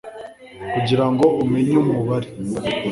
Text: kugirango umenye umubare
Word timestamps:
kugirango 0.73 1.25
umenye 1.43 1.73
umubare 1.83 2.29